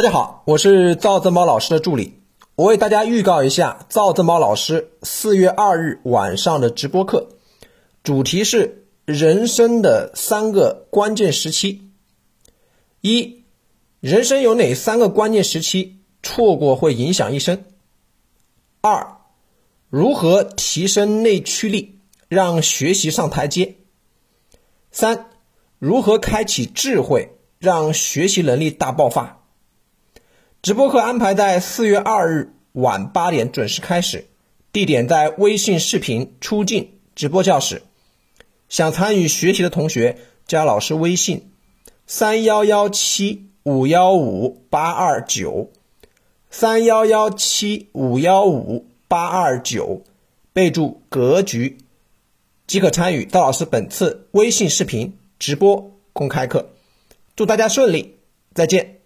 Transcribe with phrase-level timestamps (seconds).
[0.00, 2.22] 大家好，我是赵正猫老师的助理。
[2.54, 7.28] 我为大家预告一下赵正猫老师四月二日晚上的直播课，
[8.02, 11.90] 主题是人生的三个关键时期。
[13.02, 13.44] 一，
[14.00, 17.62] 人生有哪三个关键时期错过会影响一生？
[18.80, 19.18] 二，
[19.90, 23.76] 如何提升内驱力，让学习上台阶？
[24.90, 25.26] 三，
[25.78, 29.36] 如何开启智慧，让学习能力大爆发？
[30.62, 34.26] 直播课安排在四月二日晚八点准时开始，
[34.72, 37.80] 地点在微信视频出镜直播教室。
[38.68, 41.50] 想参与学习的同学，加老师微信：
[42.06, 45.70] 三幺幺七五幺五八二九，
[46.50, 50.02] 三幺幺七五幺五八二九，
[50.52, 51.78] 备注“格局”，
[52.68, 56.68] 即可参与赵老师本次微信视频直播公开课。
[57.34, 58.16] 祝大家顺利，
[58.52, 58.99] 再见。